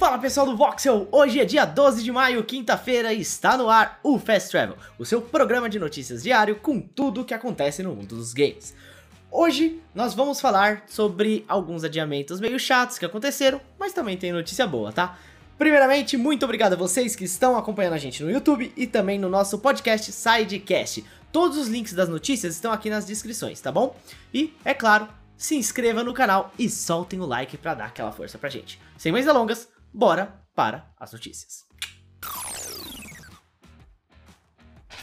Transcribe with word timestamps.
Fala 0.00 0.18
pessoal 0.18 0.46
do 0.46 0.56
Voxel, 0.56 1.06
hoje 1.12 1.40
é 1.40 1.44
dia 1.44 1.66
12 1.66 2.02
de 2.02 2.10
maio, 2.10 2.42
quinta-feira 2.42 3.12
e 3.12 3.20
está 3.20 3.54
no 3.58 3.68
ar 3.68 4.00
o 4.02 4.18
Fast 4.18 4.48
Travel, 4.48 4.78
o 4.98 5.04
seu 5.04 5.20
programa 5.20 5.68
de 5.68 5.78
notícias 5.78 6.22
diário 6.22 6.56
com 6.56 6.80
tudo 6.80 7.20
o 7.20 7.24
que 7.24 7.34
acontece 7.34 7.82
no 7.82 7.94
mundo 7.94 8.16
dos 8.16 8.32
games. 8.32 8.74
Hoje 9.30 9.78
nós 9.94 10.14
vamos 10.14 10.40
falar 10.40 10.84
sobre 10.86 11.44
alguns 11.46 11.84
adiamentos 11.84 12.40
meio 12.40 12.58
chatos 12.58 12.98
que 12.98 13.04
aconteceram, 13.04 13.60
mas 13.78 13.92
também 13.92 14.16
tem 14.16 14.32
notícia 14.32 14.66
boa, 14.66 14.90
tá? 14.90 15.18
Primeiramente, 15.58 16.16
muito 16.16 16.44
obrigado 16.44 16.72
a 16.72 16.76
vocês 16.76 17.14
que 17.14 17.24
estão 17.24 17.54
acompanhando 17.54 17.92
a 17.92 17.98
gente 17.98 18.22
no 18.22 18.30
YouTube 18.30 18.72
e 18.74 18.86
também 18.86 19.18
no 19.18 19.28
nosso 19.28 19.58
podcast 19.58 20.10
Sidecast. 20.10 21.04
Todos 21.30 21.58
os 21.58 21.68
links 21.68 21.92
das 21.92 22.08
notícias 22.08 22.54
estão 22.54 22.72
aqui 22.72 22.88
nas 22.88 23.04
descrições, 23.04 23.60
tá 23.60 23.70
bom? 23.70 23.94
E, 24.32 24.54
é 24.64 24.72
claro, 24.72 25.06
se 25.36 25.56
inscreva 25.56 26.02
no 26.02 26.14
canal 26.14 26.54
e 26.58 26.70
soltem 26.70 27.20
o 27.20 27.26
like 27.26 27.58
para 27.58 27.74
dar 27.74 27.84
aquela 27.84 28.12
força 28.12 28.38
pra 28.38 28.48
gente. 28.48 28.80
Sem 28.96 29.12
mais 29.12 29.26
delongas, 29.26 29.68
bora 29.92 30.40
para 30.54 30.90
as 30.98 31.12
notícias. 31.12 31.64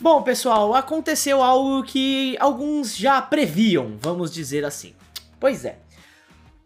Bom, 0.00 0.22
pessoal, 0.22 0.74
aconteceu 0.74 1.42
algo 1.42 1.84
que 1.84 2.36
alguns 2.40 2.96
já 2.96 3.22
previam, 3.22 3.96
vamos 4.00 4.32
dizer 4.32 4.64
assim. 4.64 4.94
Pois 5.38 5.64
é, 5.64 5.78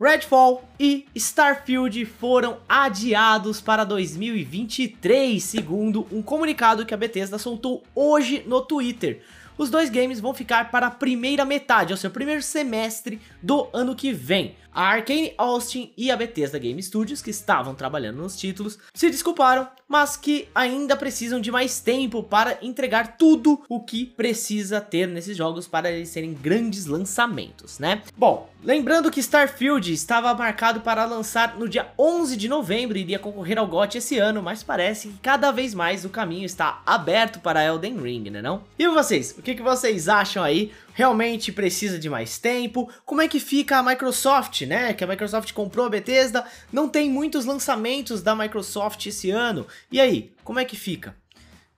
Redfall 0.00 0.68
e 0.78 1.06
Starfield 1.14 2.04
foram 2.04 2.58
adiados 2.68 3.60
para 3.60 3.84
2023, 3.84 5.42
segundo 5.42 6.06
um 6.12 6.20
comunicado 6.20 6.84
que 6.84 6.92
a 6.92 6.96
Bethesda 6.96 7.38
soltou 7.38 7.82
hoje 7.94 8.42
no 8.46 8.60
Twitter. 8.60 9.22
Os 9.56 9.70
dois 9.70 9.88
games 9.88 10.18
vão 10.18 10.34
ficar 10.34 10.70
para 10.70 10.88
a 10.88 10.90
primeira 10.90 11.44
metade, 11.44 11.92
ou 11.92 11.96
seja, 11.96 12.10
primeiro 12.10 12.42
semestre 12.42 13.20
do 13.40 13.68
ano 13.72 13.94
que 13.94 14.12
vem. 14.12 14.56
A 14.74 14.88
Arkane 14.88 15.32
Austin 15.38 15.92
e 15.96 16.10
a 16.10 16.16
Bethesda 16.16 16.58
Game 16.58 16.82
Studios, 16.82 17.22
que 17.22 17.30
estavam 17.30 17.76
trabalhando 17.76 18.16
nos 18.16 18.36
títulos, 18.36 18.76
se 18.92 19.08
desculparam, 19.08 19.68
mas 19.86 20.16
que 20.16 20.48
ainda 20.52 20.96
precisam 20.96 21.40
de 21.40 21.52
mais 21.52 21.78
tempo 21.78 22.24
para 22.24 22.58
entregar 22.60 23.16
tudo 23.16 23.62
o 23.68 23.78
que 23.78 24.04
precisa 24.04 24.80
ter 24.80 25.06
nesses 25.06 25.36
jogos 25.36 25.68
para 25.68 25.92
eles 25.92 26.08
serem 26.08 26.34
grandes 26.34 26.86
lançamentos, 26.86 27.78
né? 27.78 28.02
Bom, 28.16 28.50
lembrando 28.64 29.12
que 29.12 29.20
Starfield 29.20 29.92
estava 29.92 30.34
marcado 30.34 30.80
para 30.80 31.04
lançar 31.04 31.56
no 31.56 31.68
dia 31.68 31.92
11 31.96 32.36
de 32.36 32.48
novembro 32.48 32.98
iria 32.98 33.18
concorrer 33.18 33.58
ao 33.58 33.68
GOT 33.68 33.98
esse 33.98 34.18
ano, 34.18 34.42
mas 34.42 34.64
parece 34.64 35.08
que 35.08 35.18
cada 35.18 35.52
vez 35.52 35.72
mais 35.72 36.04
o 36.04 36.08
caminho 36.08 36.46
está 36.46 36.82
aberto 36.84 37.38
para 37.38 37.64
Elden 37.64 38.00
Ring, 38.00 38.30
né 38.30 38.42
não? 38.42 38.64
E 38.76 38.88
vocês, 38.88 39.32
o 39.38 39.42
que, 39.42 39.54
que 39.54 39.62
vocês 39.62 40.08
acham 40.08 40.42
aí? 40.42 40.72
Realmente 40.94 41.50
precisa 41.50 41.98
de 41.98 42.08
mais 42.08 42.38
tempo? 42.38 42.88
Como 43.04 43.20
é 43.20 43.26
que 43.26 43.40
fica 43.40 43.78
a 43.78 43.82
Microsoft, 43.82 44.62
né? 44.66 44.92
Que 44.92 45.04
a 45.04 45.06
Microsoft 45.06 45.52
comprou 45.52 45.86
a 45.86 45.90
Bethesda, 45.90 46.44
não 46.72 46.88
tem 46.88 47.10
muitos 47.10 47.44
lançamentos 47.44 48.22
da 48.22 48.34
Microsoft 48.34 49.06
esse 49.06 49.30
ano. 49.30 49.66
E 49.90 50.00
aí, 50.00 50.32
como 50.42 50.58
é 50.58 50.64
que 50.64 50.76
fica? 50.76 51.16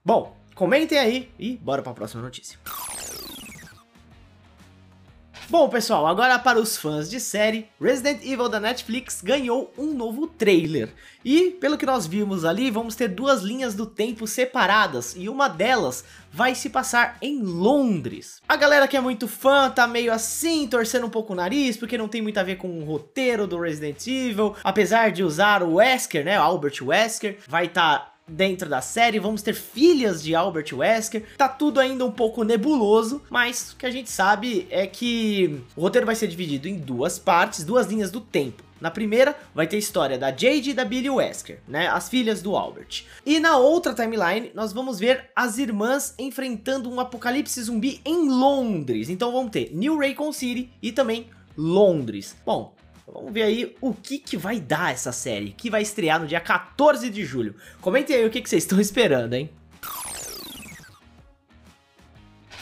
Bom, 0.03 0.37
comentem 0.55 0.97
aí 0.97 1.31
e 1.37 1.57
bora 1.57 1.81
para 1.81 1.91
a 1.91 1.95
próxima 1.95 2.21
notícia. 2.21 2.57
Bom, 5.49 5.69
pessoal, 5.69 6.05
agora 6.05 6.37
para 6.37 6.59
os 6.59 6.75
fãs 6.75 7.09
de 7.09 7.21
série, 7.21 7.69
Resident 7.79 8.21
Evil 8.21 8.49
da 8.49 8.59
Netflix 8.59 9.21
ganhou 9.21 9.73
um 9.77 9.93
novo 9.93 10.27
trailer. 10.27 10.89
E, 11.23 11.51
pelo 11.51 11.77
que 11.77 11.85
nós 11.85 12.05
vimos 12.05 12.43
ali, 12.43 12.69
vamos 12.69 12.95
ter 12.95 13.07
duas 13.07 13.43
linhas 13.43 13.73
do 13.73 13.85
tempo 13.85 14.27
separadas, 14.27 15.15
e 15.15 15.29
uma 15.29 15.47
delas 15.47 16.03
vai 16.33 16.53
se 16.53 16.69
passar 16.69 17.17
em 17.21 17.41
Londres. 17.41 18.41
A 18.45 18.57
galera 18.57 18.89
que 18.89 18.97
é 18.97 18.99
muito 18.99 19.25
fã 19.25 19.69
tá 19.69 19.87
meio 19.87 20.11
assim, 20.11 20.67
torcendo 20.67 21.07
um 21.07 21.09
pouco 21.09 21.31
o 21.31 21.35
nariz, 21.35 21.77
porque 21.77 21.97
não 21.97 22.09
tem 22.09 22.21
muito 22.21 22.37
a 22.37 22.43
ver 22.43 22.57
com 22.57 22.67
o 22.67 22.83
roteiro 22.83 23.47
do 23.47 23.57
Resident 23.57 24.05
Evil, 24.05 24.53
apesar 24.61 25.13
de 25.13 25.23
usar 25.23 25.63
o 25.63 25.75
Wesker, 25.75 26.25
né, 26.25 26.37
o 26.37 26.43
Albert 26.43 26.83
Wesker, 26.83 27.37
vai 27.47 27.67
estar... 27.67 27.99
Tá 27.99 28.16
dentro 28.27 28.69
da 28.69 28.81
série, 28.81 29.19
vamos 29.19 29.41
ter 29.41 29.53
filhas 29.53 30.21
de 30.21 30.35
Albert 30.35 30.73
Wesker, 30.73 31.23
tá 31.37 31.47
tudo 31.47 31.79
ainda 31.79 32.05
um 32.05 32.11
pouco 32.11 32.43
nebuloso, 32.43 33.21
mas 33.29 33.71
o 33.71 33.77
que 33.77 33.85
a 33.85 33.91
gente 33.91 34.09
sabe 34.09 34.67
é 34.69 34.85
que 34.85 35.61
o 35.75 35.81
roteiro 35.81 36.05
vai 36.05 36.15
ser 36.15 36.27
dividido 36.27 36.67
em 36.67 36.77
duas 36.77 37.17
partes, 37.17 37.63
duas 37.63 37.87
linhas 37.87 38.11
do 38.11 38.19
tempo. 38.19 38.67
Na 38.79 38.91
primeira, 38.91 39.35
vai 39.55 39.65
ter 39.65 39.77
a 39.77 39.79
história 39.79 40.19
da 40.19 40.29
Jade 40.29 40.69
e 40.69 40.73
da 40.73 40.85
Billy 40.85 41.09
Wesker, 41.09 41.59
né, 41.67 41.87
as 41.87 42.09
filhas 42.09 42.43
do 42.43 42.55
Albert. 42.55 43.05
E 43.25 43.39
na 43.39 43.57
outra 43.57 43.93
timeline, 43.93 44.51
nós 44.53 44.71
vamos 44.71 44.99
ver 44.99 45.31
as 45.35 45.57
irmãs 45.57 46.13
enfrentando 46.19 46.89
um 46.89 46.99
apocalipse 46.99 47.61
zumbi 47.63 47.99
em 48.05 48.29
Londres. 48.29 49.09
Então 49.09 49.31
vamos 49.31 49.51
ter 49.51 49.71
New 49.73 49.97
Raycon 49.97 50.31
City 50.31 50.69
e 50.81 50.91
também 50.91 51.27
Londres. 51.57 52.35
Bom, 52.45 52.75
Vamos 53.07 53.31
ver 53.31 53.43
aí 53.43 53.75
o 53.79 53.93
que, 53.93 54.19
que 54.19 54.35
vai 54.35 54.59
dar 54.59 54.91
essa 54.91 55.13
série, 55.13 55.51
que 55.51 55.69
vai 55.69 55.81
estrear 55.81 56.19
no 56.19 56.27
dia 56.27 56.41
14 56.41 57.09
de 57.09 57.23
julho. 57.23 57.55
Comentem 57.79 58.15
aí 58.17 58.25
o 58.25 58.29
que, 58.29 58.41
que 58.41 58.49
vocês 58.49 58.63
estão 58.63 58.81
esperando, 58.81 59.33
hein? 59.33 59.49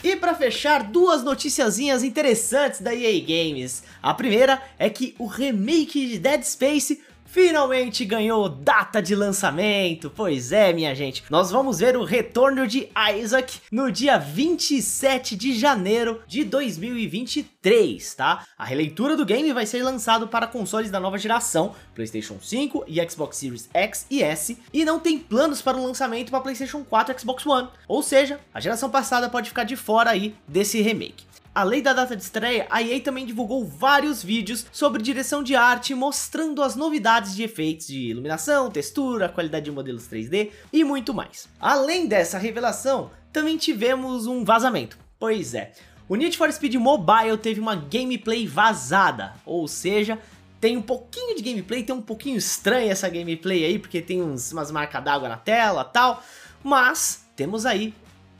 E 0.04 0.14
para 0.14 0.36
fechar, 0.36 0.84
duas 0.84 1.24
noticiazinhas 1.24 2.04
interessantes 2.04 2.80
da 2.80 2.94
EA 2.94 3.20
Games. 3.20 3.82
A 4.00 4.14
primeira 4.14 4.62
é 4.78 4.88
que 4.88 5.16
o 5.18 5.26
remake 5.26 6.06
de 6.08 6.18
Dead 6.20 6.44
Space 6.44 7.02
finalmente 7.26 8.04
ganhou 8.04 8.48
data 8.48 9.02
de 9.02 9.14
lançamento. 9.14 10.10
Pois 10.14 10.52
é, 10.52 10.72
minha 10.72 10.94
gente, 10.94 11.24
nós 11.28 11.50
vamos 11.50 11.80
ver 11.80 11.96
o 11.96 12.04
retorno 12.04 12.66
de 12.66 12.88
Isaac 13.18 13.60
no 13.70 13.90
dia 13.90 14.18
27 14.18 15.36
de 15.36 15.58
janeiro 15.58 16.22
de 16.26 16.44
2023, 16.44 18.14
tá? 18.14 18.46
A 18.56 18.64
releitura 18.64 19.16
do 19.16 19.26
game 19.26 19.52
vai 19.52 19.66
ser 19.66 19.82
lançado 19.82 20.28
para 20.28 20.46
consoles 20.46 20.90
da 20.90 21.00
nova 21.00 21.18
geração, 21.18 21.74
PlayStation 21.94 22.38
5 22.40 22.84
e 22.86 23.10
Xbox 23.10 23.36
Series 23.36 23.68
X 23.74 24.06
e 24.10 24.22
S, 24.22 24.56
e 24.72 24.84
não 24.84 24.98
tem 24.98 25.18
planos 25.18 25.60
para 25.60 25.76
o 25.76 25.84
lançamento 25.84 26.30
para 26.30 26.40
PlayStation 26.40 26.84
4 26.84 27.14
e 27.14 27.20
Xbox 27.20 27.44
One. 27.44 27.68
Ou 27.88 28.02
seja, 28.02 28.40
a 28.54 28.60
geração 28.60 28.88
passada 28.88 29.28
pode 29.28 29.48
ficar 29.48 29.64
de 29.64 29.76
fora 29.76 30.10
aí 30.10 30.34
desse 30.48 30.80
remake. 30.80 31.26
Além 31.56 31.80
da 31.80 31.94
data 31.94 32.14
de 32.14 32.22
estreia, 32.22 32.66
a 32.68 32.82
EA 32.82 33.00
também 33.00 33.24
divulgou 33.24 33.64
vários 33.64 34.22
vídeos 34.22 34.66
sobre 34.70 35.02
direção 35.02 35.42
de 35.42 35.56
arte, 35.56 35.94
mostrando 35.94 36.62
as 36.62 36.76
novidades 36.76 37.34
de 37.34 37.44
efeitos 37.44 37.86
de 37.86 38.10
iluminação, 38.10 38.70
textura, 38.70 39.26
qualidade 39.26 39.64
de 39.64 39.70
modelos 39.70 40.06
3D 40.06 40.50
e 40.70 40.84
muito 40.84 41.14
mais. 41.14 41.48
Além 41.58 42.06
dessa 42.06 42.36
revelação, 42.36 43.10
também 43.32 43.56
tivemos 43.56 44.26
um 44.26 44.44
vazamento. 44.44 44.98
Pois 45.18 45.54
é, 45.54 45.72
o 46.06 46.14
Need 46.14 46.36
for 46.36 46.52
Speed 46.52 46.74
Mobile 46.74 47.38
teve 47.38 47.58
uma 47.58 47.74
gameplay 47.74 48.46
vazada, 48.46 49.32
ou 49.46 49.66
seja, 49.66 50.18
tem 50.60 50.76
um 50.76 50.82
pouquinho 50.82 51.34
de 51.36 51.42
gameplay, 51.42 51.82
tem 51.82 51.94
um 51.94 52.02
pouquinho 52.02 52.36
estranha 52.36 52.92
essa 52.92 53.08
gameplay 53.08 53.64
aí, 53.64 53.78
porque 53.78 54.02
tem 54.02 54.22
uns, 54.22 54.52
umas 54.52 54.70
marcas 54.70 55.02
d'água 55.02 55.30
na 55.30 55.38
tela 55.38 55.84
tal, 55.84 56.22
mas 56.62 57.26
temos 57.34 57.64
aí 57.64 57.94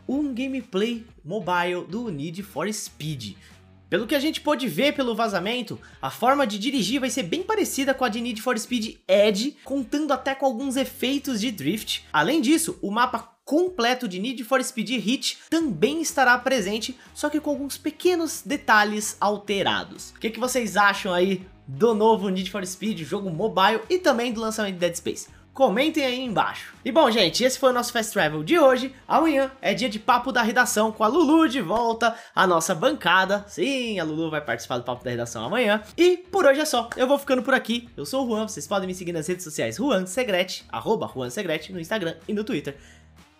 um 0.08 0.32
gameplay 0.32 1.04
mobile 1.24 1.84
do 1.88 2.08
Need 2.10 2.42
for 2.42 2.72
Speed. 2.72 3.36
Pelo 3.88 4.06
que 4.06 4.14
a 4.16 4.20
gente 4.20 4.40
pôde 4.40 4.66
ver 4.66 4.94
pelo 4.94 5.14
vazamento, 5.14 5.80
a 6.02 6.10
forma 6.10 6.44
de 6.46 6.58
dirigir 6.58 7.00
vai 7.00 7.08
ser 7.08 7.22
bem 7.22 7.42
parecida 7.42 7.94
com 7.94 8.04
a 8.04 8.08
de 8.08 8.20
Need 8.20 8.42
for 8.42 8.58
Speed 8.58 8.96
Edge, 9.06 9.56
contando 9.64 10.12
até 10.12 10.34
com 10.34 10.44
alguns 10.44 10.76
efeitos 10.76 11.40
de 11.40 11.52
drift. 11.52 12.04
Além 12.12 12.40
disso, 12.40 12.78
o 12.82 12.90
mapa 12.90 13.36
completo 13.44 14.08
de 14.08 14.18
Need 14.18 14.42
for 14.42 14.62
Speed 14.62 14.90
Hit 14.90 15.38
também 15.48 16.02
estará 16.02 16.36
presente, 16.36 16.98
só 17.14 17.30
que 17.30 17.40
com 17.40 17.50
alguns 17.50 17.78
pequenos 17.78 18.42
detalhes 18.44 19.16
alterados. 19.20 20.10
O 20.10 20.18
que, 20.18 20.30
que 20.30 20.40
vocês 20.40 20.76
acham 20.76 21.14
aí 21.14 21.46
do 21.66 21.94
novo 21.94 22.28
Need 22.28 22.50
for 22.50 22.66
Speed, 22.66 23.02
jogo 23.02 23.30
mobile 23.30 23.82
e 23.88 23.98
também 23.98 24.32
do 24.32 24.40
lançamento 24.40 24.74
de 24.74 24.80
Dead 24.80 24.96
Space? 24.96 25.28
Comentem 25.56 26.04
aí 26.04 26.20
embaixo. 26.20 26.74
E 26.84 26.92
bom, 26.92 27.10
gente, 27.10 27.42
esse 27.42 27.58
foi 27.58 27.70
o 27.70 27.72
nosso 27.72 27.90
Fast 27.90 28.12
Travel 28.12 28.44
de 28.44 28.58
hoje. 28.58 28.94
Amanhã 29.08 29.50
é 29.62 29.72
dia 29.72 29.88
de 29.88 29.98
papo 29.98 30.30
da 30.30 30.42
redação 30.42 30.92
com 30.92 31.02
a 31.02 31.06
Lulu 31.06 31.48
de 31.48 31.62
volta 31.62 32.14
à 32.34 32.46
nossa 32.46 32.74
bancada. 32.74 33.42
Sim, 33.48 33.98
a 33.98 34.04
Lulu 34.04 34.30
vai 34.30 34.42
participar 34.42 34.76
do 34.76 34.84
papo 34.84 35.02
da 35.02 35.10
redação 35.10 35.42
amanhã. 35.42 35.82
E 35.96 36.18
por 36.18 36.44
hoje 36.44 36.60
é 36.60 36.66
só. 36.66 36.90
Eu 36.94 37.08
vou 37.08 37.18
ficando 37.18 37.42
por 37.42 37.54
aqui. 37.54 37.88
Eu 37.96 38.04
sou 38.04 38.26
o 38.26 38.28
Juan, 38.28 38.46
vocês 38.46 38.66
podem 38.66 38.86
me 38.86 38.94
seguir 38.94 39.12
nas 39.12 39.26
redes 39.26 39.44
sociais 39.44 39.76
Juan 39.76 40.04
Segrete, 40.04 40.66
arroba 40.68 41.10
Juan 41.10 41.30
Segrete, 41.30 41.72
no 41.72 41.80
Instagram 41.80 42.16
e 42.28 42.34
no 42.34 42.44
Twitter. 42.44 42.76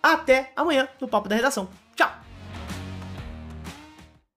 Até 0.01 0.51
amanhã 0.55 0.87
no 0.99 1.07
papo 1.07 1.29
da 1.29 1.35
redação. 1.35 1.69